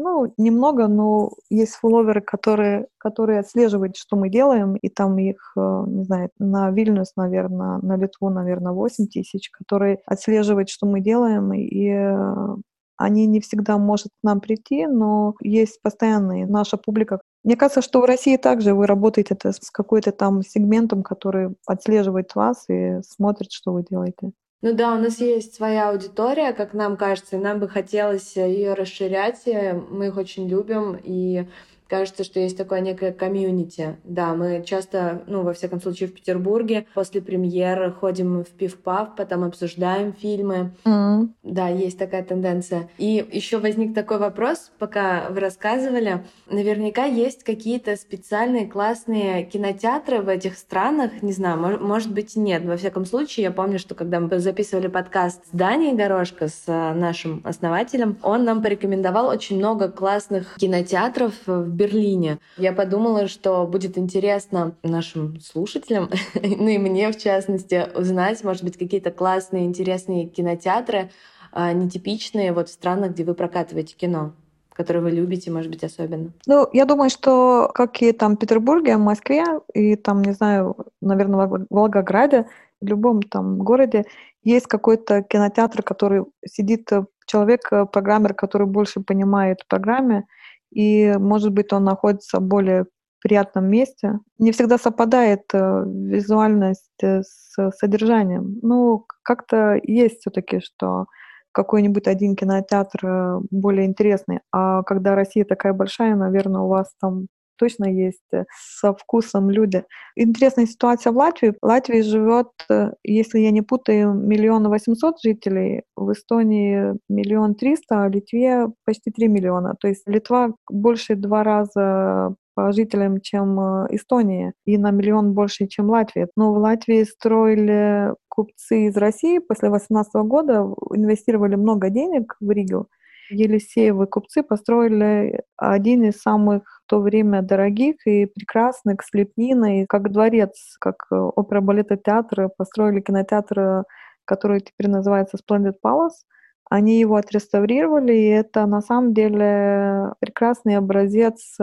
[0.00, 6.04] ну, немного, но есть фолловеры, которые, которые отслеживают, что мы делаем, и там их, не
[6.04, 12.62] знаю, на Вильнюс, наверное, на Литву, наверное, 8 тысяч, которые отслеживают, что мы делаем, и
[12.98, 17.20] они не всегда может к нам прийти, но есть постоянные наша публика.
[17.44, 22.34] Мне кажется, что в России также вы работаете это с какой-то там сегментом, который отслеживает
[22.34, 24.32] вас и смотрит, что вы делаете.
[24.60, 28.74] Ну да, у нас есть своя аудитория, как нам кажется, и нам бы хотелось ее
[28.74, 29.46] расширять.
[29.46, 31.46] Мы их очень любим, и
[31.88, 33.96] кажется, что есть такое некое комьюнити.
[34.04, 39.44] Да, мы часто, ну, во всяком случае, в Петербурге после премьеры ходим в пив-пав, потом
[39.44, 40.72] обсуждаем фильмы.
[40.84, 41.28] Mm-hmm.
[41.42, 42.88] Да, есть такая тенденция.
[42.98, 46.24] И еще возник такой вопрос, пока вы рассказывали.
[46.50, 51.22] Наверняка есть какие-то специальные классные кинотеатры в этих странах.
[51.22, 52.64] Не знаю, может, быть, нет.
[52.64, 56.94] Во всяком случае, я помню, что когда мы записывали подкаст с Данией Дорожко, с э,
[56.94, 62.38] нашим основателем, он нам порекомендовал очень много классных кинотеатров в Берлине.
[62.56, 68.76] Я подумала, что будет интересно нашим слушателям, ну и мне в частности, узнать, может быть,
[68.76, 71.10] какие-то классные, интересные кинотеатры,
[71.52, 74.32] а, нетипичные вот в странах, где вы прокатываете кино
[74.78, 76.30] которые вы любите, может быть, особенно?
[76.46, 80.76] Ну, я думаю, что как и там в Петербурге, в Москве и там, не знаю,
[81.00, 82.46] наверное, в Волгограде,
[82.80, 84.04] в любом там городе
[84.44, 90.26] есть какой-то кинотеатр, который сидит э, человек, э, программер, который больше понимает в программе,
[90.70, 92.86] и, может быть, он находится в более
[93.20, 94.20] приятном месте.
[94.38, 98.58] Не всегда совпадает э, визуальность э, с содержанием.
[98.62, 101.06] Ну, как-то есть все-таки, что
[101.52, 104.40] какой-нибудь один кинотеатр э, более интересный.
[104.52, 107.26] А когда Россия такая большая, наверное, у вас там
[107.58, 108.44] точно есть э,
[108.80, 109.84] со вкусом люди.
[110.16, 111.54] Интересная ситуация в Латвии.
[111.60, 118.04] В Латвии живет, э, если я не путаю, миллион восемьсот жителей, в Эстонии миллион триста,
[118.04, 119.74] а в Литве почти три миллиона.
[119.80, 125.68] То есть Литва больше два раза по жителям, чем э, Эстония, и на миллион больше,
[125.68, 126.28] чем Латвия.
[126.36, 132.88] Но в Латвии строили купцы из России после 2018 года, инвестировали много денег в Ригу,
[133.30, 140.10] Елисеевы купцы построили один из самых в то время дорогих и прекрасных с лепниной, как
[140.12, 143.84] дворец, как э, опера балета театра, построили кинотеатр,
[144.24, 146.24] который теперь называется Splendid Palace.
[146.70, 151.56] Они его отреставрировали, и это на самом деле прекрасный образец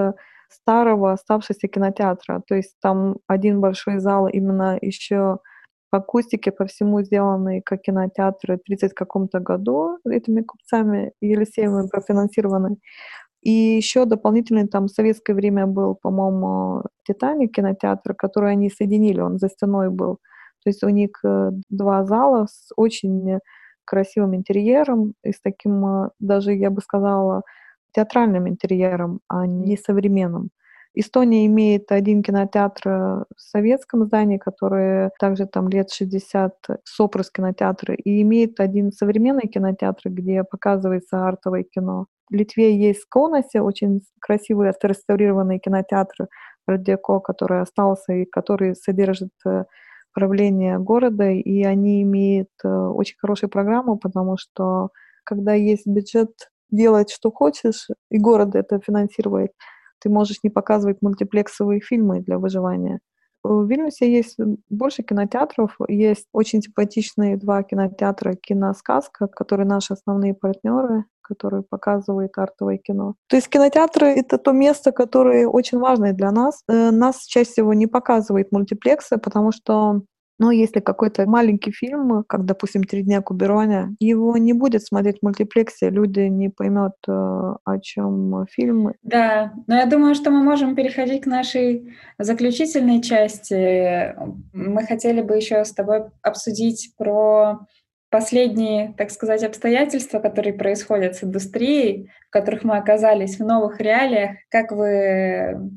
[0.50, 2.42] старого оставшегося кинотеатра.
[2.48, 5.40] То есть там один большой зал именно еще
[5.96, 12.78] акустике по всему сделанный как кинотеатры в 30 каком-то году этими купцами Елисеевыми профинансированы.
[13.42, 19.38] И еще дополнительно там в советское время был, по-моему, «Титаник» кинотеатр, который они соединили, он
[19.38, 20.18] за стеной был.
[20.64, 23.40] То есть у них э, два зала с очень
[23.86, 27.44] красивым интерьером и с таким, э, даже, я бы сказала,
[27.94, 30.50] театральным интерьером, а не современным.
[30.96, 36.54] Эстония имеет один кинотеатр в советском здании, который также там лет 60,
[36.84, 42.08] Сопрус кинотеатр, и имеет один современный кинотеатр, где показывается артовое кино.
[42.30, 46.28] В Литве есть в Конасе очень красивый отреставрированный кинотеатр
[46.68, 49.66] Радиоко, который остался и который содержит э,
[50.14, 54.90] правление города, и они имеют э, очень хорошую программу, потому что
[55.24, 56.32] когда есть бюджет
[56.72, 59.52] делать, что хочешь, и город это финансирует,
[60.00, 63.00] ты можешь не показывать мультиплексовые фильмы для выживания.
[63.44, 64.38] В Вильнюсе есть
[64.70, 72.78] больше кинотеатров, есть очень симпатичные два кинотеатра «Киносказка», которые наши основные партнеры, которые показывают артовое
[72.78, 73.14] кино.
[73.30, 76.62] То есть кинотеатры— это то место, которое очень важное для нас.
[76.68, 80.02] Э, нас чаще всего не показывает мультиплексы, потому что
[80.38, 85.24] Но если какой-то маленький фильм, как, допустим, «Три дня Кубероня», его не будет смотреть в
[85.24, 88.94] мультиплексе, люди не поймут, э, о чем фильм.
[89.02, 94.16] Да, но я думаю, что мы можем переходить к нашей заключительной части.
[94.54, 97.60] Мы хотели бы еще с тобой обсудить про
[98.10, 104.38] последние, так сказать, обстоятельства, которые происходят с индустрией, в которых мы оказались в новых реалиях,
[104.50, 105.72] как вы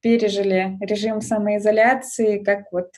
[0.00, 2.88] пережили режим самоизоляции, как вот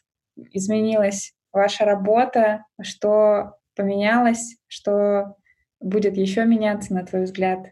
[0.53, 5.37] изменилась ваша работа, что поменялось, что
[5.81, 7.71] будет еще меняться, на твой взгляд,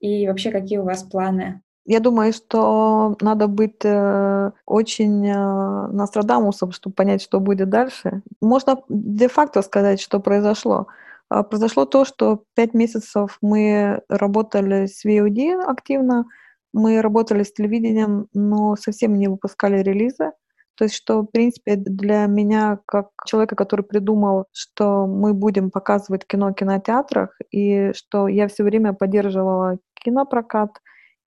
[0.00, 1.62] и вообще какие у вас планы?
[1.90, 8.20] Я думаю, что надо быть э, очень э, Нострадамусом, чтобы понять, что будет дальше.
[8.42, 10.88] Можно де-факто сказать, что произошло.
[11.30, 16.26] А произошло то, что пять месяцев мы работали с VOD активно,
[16.74, 20.32] мы работали с телевидением, но совсем не выпускали релизы.
[20.78, 26.24] То есть, что, в принципе, для меня, как человека, который придумал, что мы будем показывать
[26.24, 30.70] кино в кинотеатрах, и что я все время поддерживала кинопрокат,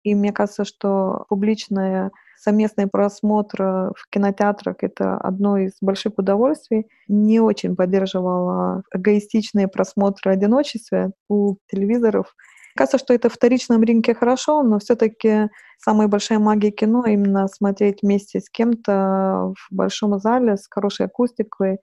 [0.03, 3.63] и мне кажется, что публичное совместный просмотр
[3.97, 6.87] в кинотеатрах— это одно из больших удовольствий.
[7.09, 12.35] Не очень поддерживала эгоистичные просмотры одиночества у телевизоров.
[12.79, 15.49] Кажется, что это в вторичном рынке хорошо, но все-таки
[15.79, 21.79] самая большая магия кино именно смотреть вместе с кем-то в большом зале с хорошей акустикой.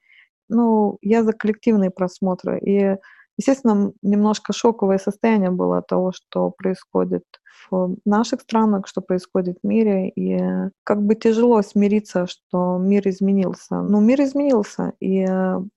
[0.47, 2.59] Ну, я за коллективные просмотры.
[2.59, 2.95] И
[3.37, 7.23] Естественно, немножко шоковое состояние было от того, что происходит
[7.69, 10.39] в наших странах, что происходит в мире, и
[10.83, 13.81] как бы тяжело смириться, что мир изменился.
[13.81, 15.25] Но мир изменился, и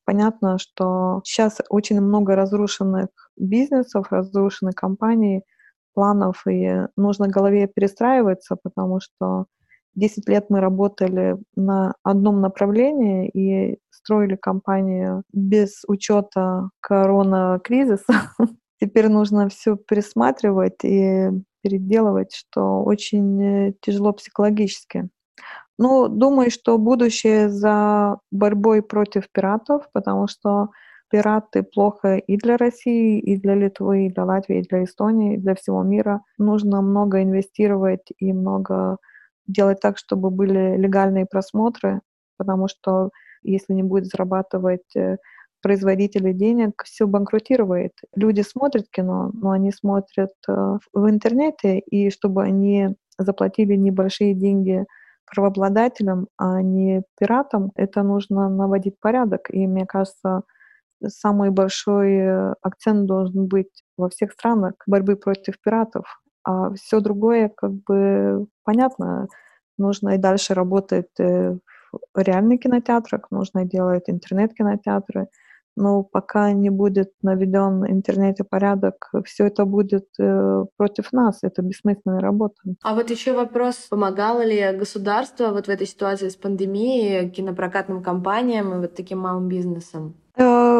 [0.05, 5.43] понятно, что сейчас очень много разрушенных бизнесов, разрушенных компаний,
[5.95, 9.47] планов, и нужно голове перестраиваться, потому что
[9.99, 18.33] 10 лет мы работали на одном направлении и строили компанию без учета корона-кризиса.
[18.81, 21.29] Теперь нужно все пересматривать и
[21.63, 25.09] переделывать, что очень тяжело психологически.
[25.79, 30.69] Ну, думаю, что будущее за борьбой против пиратов, потому что
[31.11, 35.39] пираты плохо и для России, и для Литвы, и для Латвии, и для Эстонии, и
[35.39, 36.23] для всего мира.
[36.37, 38.99] Нужно много инвестировать и много
[39.49, 42.01] делать так, чтобы были легальные просмотры,
[42.39, 43.11] потому что
[43.43, 45.17] если не будет зарабатывать э,
[45.63, 47.93] производители денег, все банкротирует.
[48.15, 50.53] Люди смотрят кино, но они смотрят э,
[50.93, 54.85] в интернете, и чтобы они заплатили небольшие деньги
[55.27, 59.51] правообладателям, а не пиратам, это нужно наводить порядок.
[59.51, 60.43] И мне кажется,
[61.07, 66.05] самый большой э, акцент должен быть во всех странах борьбы против пиратов.
[66.49, 69.29] А все другое, как бы, понятно,
[69.77, 71.59] нужно и дальше работать э,
[72.15, 75.29] в реальных кинотеатрах, нужно делать интернет-кинотеатры,
[75.77, 81.61] но пока не будет наведен в интернете порядок, все это будет э, против нас, это
[81.61, 82.57] бессмысленная работа.
[82.83, 88.73] А вот еще вопрос, помогало ли государство вот в этой ситуации с пандемией кинопрокатным компаниям
[88.73, 90.15] и вот таким малым бизнесом?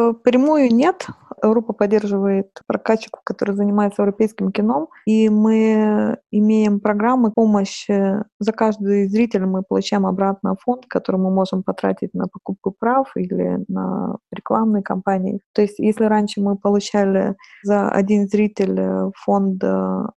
[0.09, 1.07] Э, прямую нет.
[1.41, 8.25] Европа поддерживает прокатчиков, которые занимаются европейским кино, и мы имеем программы помощи.
[8.39, 13.63] За каждый зритель мы получаем обратно фонд, который мы можем потратить на покупку прав или
[13.69, 15.39] на рекламные кампании.
[15.53, 19.63] То есть если раньше мы получали за один зритель фонд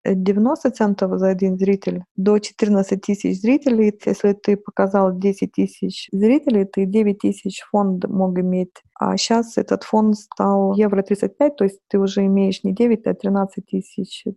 [0.05, 6.63] 90 центов за один зритель до 14 тысяч зрителей, если ты показал 10 тысяч зрителей,
[6.63, 11.79] ты 9 тысяч фонд мог иметь а сейчас этот фонд стал евро 35, то есть
[11.89, 13.65] ты уже имеешь не 9, а 13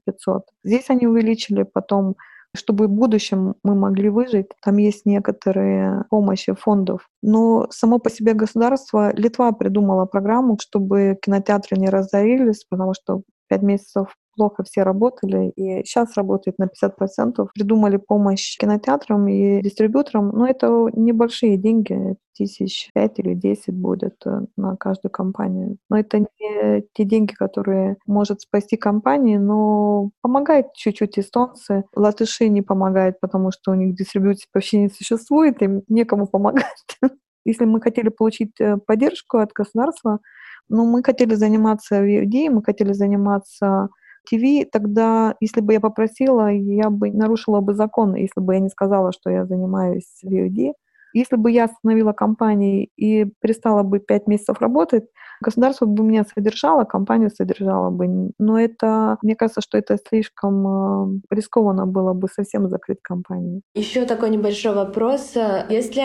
[0.05, 0.43] 500.
[0.65, 2.17] Здесь они увеличили потом
[2.55, 7.09] чтобы в будущем мы могли выжить, там есть некоторые помощи фондов.
[7.23, 13.63] Но само по себе государство, Литва придумала программу, чтобы кинотеатры не разорились, потому что пять
[13.63, 17.49] месяцев плохо все работали, и сейчас работает на 50%.
[17.55, 24.41] Придумали помощь кинотеатрам и дистрибьюторам, но это небольшие деньги, тысяч пять или десять будет э,
[24.57, 25.77] на каждую компанию.
[25.91, 31.85] Но это не те деньги, которые может спасти компании, но помогает чуть-чуть эстонцы.
[31.95, 36.87] Латыши не помогают, потому что у них дистрибьюции вообще не существует, им некому помогать.
[37.45, 40.21] Если мы хотели получить э, поддержку от государства,
[40.69, 43.91] но ну, мы хотели заниматься VOD, мы хотели заниматься
[44.29, 48.69] ТВ, тогда, если бы я попросила, я бы нарушила бы закон, если бы я не
[48.69, 50.73] сказала, что я занимаюсь VOD.
[51.15, 55.05] Если бы я остановила компании и перестала бы пять месяцев работать,
[55.43, 58.31] государство бы меня содержало, компанию содержало бы.
[58.39, 63.61] Но это, мне кажется, что это слишком э, рискованно было бы совсем закрыть компанию.
[63.75, 65.35] Еще такой небольшой вопрос.
[65.69, 66.05] Есть ли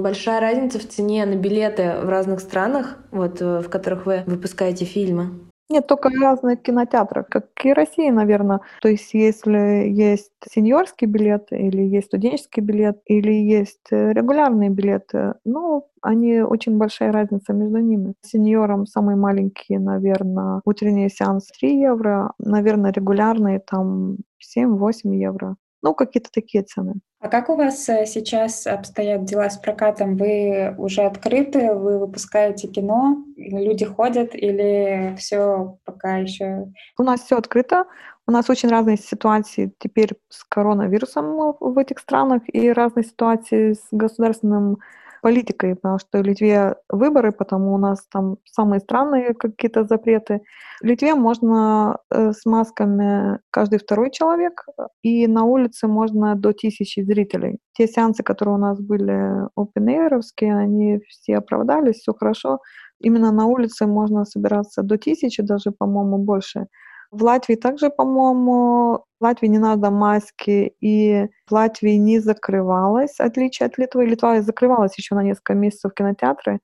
[0.00, 4.84] большая разница в цене на билеты в разных странах, вот, э, в которых вы выпускаете
[4.84, 5.51] фильмы?
[5.72, 8.60] Нет, только в разных кинотеатрах, как и России, наверное.
[8.82, 15.34] То есть если есть сеньорский билет, или есть студенческий билет, или есть э, регулярные билеты,
[15.46, 18.12] ну, они очень большая разница между ними.
[18.20, 25.56] Сеньорам самые маленькие, наверное, утренний сеанс 3 евро, наверное, регулярные там 7-8 евро.
[25.82, 26.94] Ну, какие-то такие цены.
[27.20, 30.16] А как у вас э, сейчас обстоят дела с прокатом?
[30.16, 36.72] Вы уже открыты, вы выпускаете кино, люди ходят или все пока еще?
[36.98, 37.84] У нас все открыто.
[38.26, 43.88] У нас очень разные ситуации теперь с коронавирусом в этих странах и разные ситуации с
[43.90, 44.78] государственным
[45.22, 50.40] политикой, потому что в Литве выборы, потому у нас там самые странные какие-то запреты.
[50.82, 54.66] В Литве можно э, с масками каждый второй человек,
[55.02, 57.58] и на улице можно до тысячи зрителей.
[57.72, 62.58] Те сеансы, которые у нас были open они все оправдались, все хорошо.
[62.98, 66.66] Именно на улице можно собираться до тысячи, даже, по-моему, больше.
[67.12, 73.66] В Латвии также, по-моему, в Латвии не надо маски, и в Латвии не закрывалась, отличие
[73.66, 74.06] от Литвы.
[74.06, 76.60] Литва закрывалась еще на несколько месяцев кинотеатры,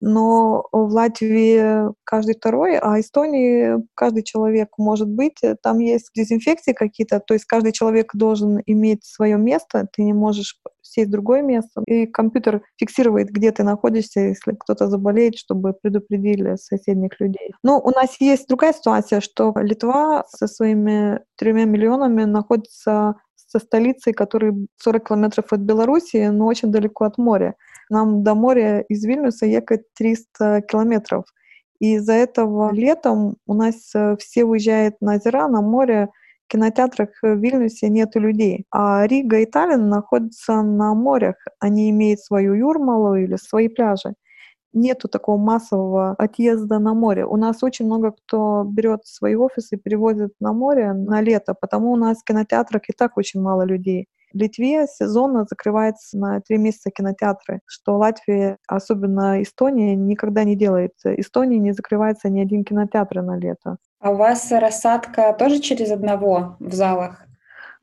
[0.00, 5.40] но в Латвии каждый второй, а Эстонии каждый человек может быть.
[5.62, 10.60] Там есть дезинфекции какие-то, то есть каждый человек должен иметь свое место, ты не можешь
[10.82, 11.82] сесть в другое место.
[11.86, 17.52] И компьютер фиксирует, где ты находишься, если кто-то заболеет, чтобы предупредили соседних людей.
[17.62, 23.14] Но у нас есть другая ситуация, что Литва со своими тремя миллионами находится
[23.50, 27.54] со столицей, которая 40 километров от Белоруссии, но очень далеко от моря.
[27.90, 31.24] Нам до моря из Вильнюса ехать 300 километров.
[31.80, 36.08] И из-за этого летом у нас э, все уезжают на озера, на море,
[36.44, 38.66] в кинотеатрах в Вильнюсе нет людей.
[38.70, 41.36] А Рига и Таллин находятся на морях.
[41.58, 44.14] Они имеют свою Юрмалу или свои пляжи.
[44.72, 47.24] Нету такого массового отъезда на море.
[47.26, 51.92] У нас очень много кто берет свои офисы и перевозит на море на лето, потому
[51.92, 54.06] у нас в кинотеатрах и так очень мало людей.
[54.32, 60.92] В Литве сезонно закрывается на три месяца кинотеатры, что Латвия, особенно Эстония, никогда не делает.
[61.04, 63.78] Эстонии не закрывается ни один кинотеатр на лето.
[63.98, 67.26] А у вас рассадка тоже через одного в залах?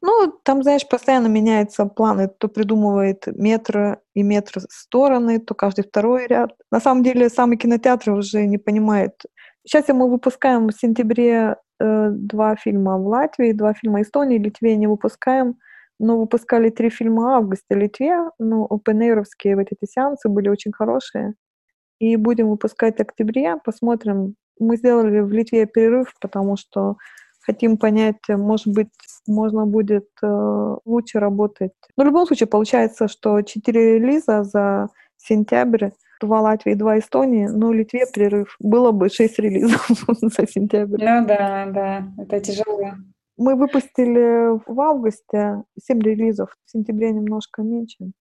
[0.01, 2.27] Ну, там, знаешь, постоянно меняются планы.
[2.27, 6.51] То придумывает метр и метр стороны, то каждый второй ряд.
[6.71, 9.23] На самом деле, самый кинотеатр уже не понимает.
[9.65, 14.87] Сейчас мы выпускаем в сентябре э, два фильма в Латвии, два фильма Эстонии, Литве не
[14.87, 15.55] выпускаем.
[15.99, 20.71] Но выпускали три фильма в августе в Литве, ну, опенейровские вот эти сеансы были очень
[20.71, 21.33] хорошие.
[21.99, 24.35] И будем выпускать в октябре, посмотрим.
[24.59, 26.97] Мы сделали в Литве перерыв, потому что
[27.47, 28.89] хотим понять, может быть,
[29.25, 31.71] можно будет э, лучше работать.
[31.95, 35.89] Но в любом случае получается, что четыре релиза за сентябрь,
[36.21, 38.55] два Латвии, два Эстонии, ну, Литве перерыв.
[38.59, 39.87] Было бы шесть релизов
[40.21, 41.03] за сентябрь.
[41.03, 42.91] Ну да, да, это тяжело.
[43.37, 48.11] Мы выпустили в августе 7 релизов, в сентябре немножко меньше.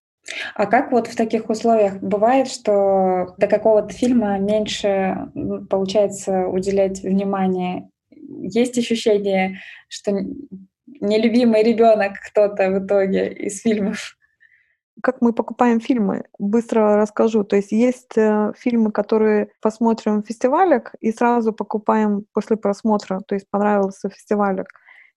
[0.55, 5.31] А как вот в таких условиях бывает, что до какого-то фильма меньше
[5.71, 7.89] получается уделять внимание?
[8.29, 10.13] Есть ощущение, что
[10.87, 14.17] нелюбимый ребенок кто-то в итоге из фильмов?
[15.03, 16.25] Как мы покупаем фильмы?
[16.39, 17.45] Быстро расскажу.
[17.45, 23.21] То есть есть э, фильмы, которые посмотрим в фестивалях и сразу покупаем после просмотра.
[23.27, 24.67] То есть понравился фестивалик.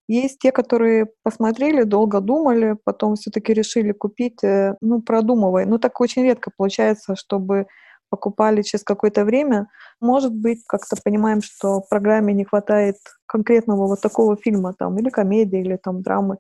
[0.10, 5.66] Есть те, которые посмотрели, долго думали, потом все-таки решили купить, э, ну, продумывая.
[5.66, 7.68] Ну, так очень редко получается, чтобы
[8.10, 9.68] покупали через какое-то время.
[10.02, 15.60] Может быть, как-то понимаем, что программе не хватает конкретного вот такого фильма, там, или комедии,
[15.62, 16.38] или там драмы.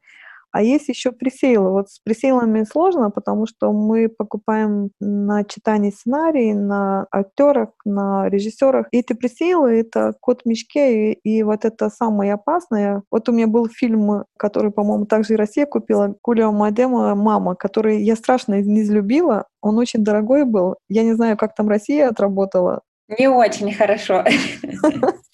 [0.51, 1.71] А есть еще пресейлы.
[1.71, 8.87] Вот с пресейлами сложно, потому что мы покупаем на читании сценарий, на актерах, на режиссерах.
[8.91, 13.03] И эти пресейлы— это кот в мешке, и, и вот это самое опасное.
[13.11, 18.01] Вот у меня был фильм, который, по-моему, также и Россия купила, Кулио Мадема «Мама», который
[18.01, 19.45] я страшно не излюбила.
[19.61, 20.75] Он очень дорогой был.
[20.87, 22.81] Я не знаю, как там Россия отработала.
[23.17, 24.23] Не очень хорошо.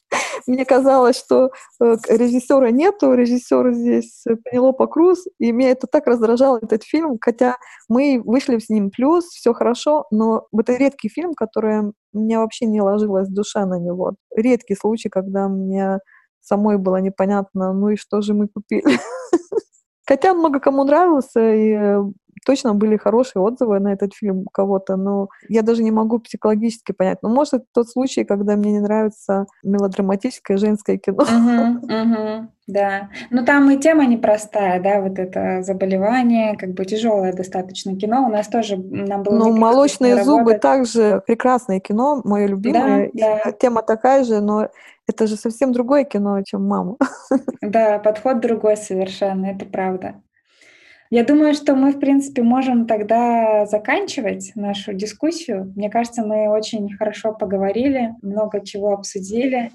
[0.47, 6.59] мне казалось, что э, режиссера нету, режиссер здесь Пенелопа Круз, и меня это так раздражало,
[6.61, 7.57] этот фильм, хотя
[7.89, 12.81] мы вышли с ним плюс, все хорошо, но это редкий фильм, который мне вообще не
[12.81, 14.15] ложилась душа на него.
[14.35, 15.99] Редкий случай, когда мне
[16.41, 18.99] самой было непонятно, ну и что же мы купили.
[20.07, 22.01] Хотя много кому нравился, и э,
[22.45, 26.91] точно были хорошие отзывы на этот фильм у кого-то, но я даже не могу психологически
[26.91, 27.19] понять.
[27.21, 31.23] Но может тот случай, когда мне не нравится мелодраматическое женское кино.
[31.23, 33.09] Угу, угу, да.
[33.29, 38.25] Но там и тема непростая, да, вот это заболевание, как бы тяжелое достаточно кино.
[38.25, 39.35] У нас тоже нам было.
[39.35, 43.11] Ну, молочные зубы также прекрасное кино, мое любимое.
[43.13, 43.51] Да, да.
[43.51, 44.69] Тема такая же, но
[45.07, 46.97] это же совсем другое кино, чем мама.
[47.61, 50.15] Да, подход другой совершенно, это правда.
[51.11, 55.71] Я думаю, что мы, в принципе, можем тогда заканчивать нашу дискуссию.
[55.75, 59.71] Мне кажется, мы очень хорошо поговорили, много чего обсудили.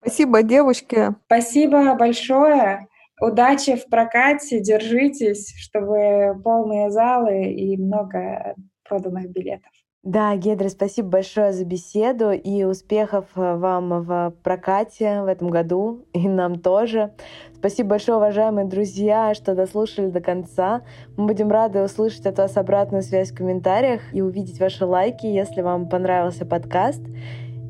[0.00, 1.14] Спасибо, девушки.
[1.26, 2.88] Спасибо большое.
[3.20, 9.71] Удачи в прокате, держитесь, чтобы полные залы и много проданных билетов.
[10.02, 16.04] Да, Гедра, спасибо большое за беседу и успехов э, вам в прокате в этом году
[16.12, 17.12] и нам тоже.
[17.54, 20.82] Спасибо большое, уважаемые друзья, что дослушали до конца.
[21.16, 25.62] Мы будем рады услышать от вас обратную связь в комментариях и увидеть ваши лайки, если
[25.62, 27.02] вам понравился подкаст.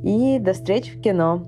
[0.03, 1.47] И до встречи в кино.